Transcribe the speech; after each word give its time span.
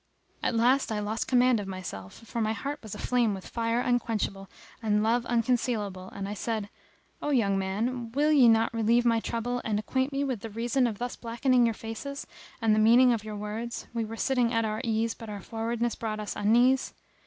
At 0.41 0.55
last, 0.55 0.91
I 0.91 0.99
lost 0.99 1.27
command 1.27 1.59
of 1.59 1.67
myself, 1.67 2.25
for 2.25 2.41
my 2.41 2.53
heart 2.53 2.79
was 2.81 2.95
aflame 2.95 3.35
with 3.35 3.47
fire 3.47 3.81
unquenchable 3.81 4.49
and 4.81 5.03
lowe 5.03 5.21
unconcealable 5.23 6.09
and 6.11 6.27
I 6.27 6.33
said, 6.33 6.69
"O 7.21 7.29
young 7.29 7.55
men, 7.59 8.11
will 8.13 8.31
ye 8.31 8.49
not 8.49 8.73
relieve 8.73 9.05
my 9.05 9.19
trouble 9.19 9.61
and 9.63 9.77
acquaint 9.77 10.11
me 10.11 10.23
with 10.23 10.39
the 10.39 10.49
reason 10.49 10.87
of 10.87 10.97
thus 10.97 11.15
blackening 11.15 11.65
your 11.65 11.75
faces 11.75 12.25
and 12.63 12.73
the 12.73 12.79
meaning 12.79 13.13
of 13.13 13.23
your 13.23 13.35
words:—We 13.35 14.05
were 14.05 14.17
sitting 14.17 14.51
at 14.51 14.65
our 14.65 14.81
ease 14.83 15.13
but 15.13 15.29
our 15.29 15.39
frowardness 15.39 15.93
brought 15.93 16.19
us 16.19 16.35
unease?" 16.35 16.95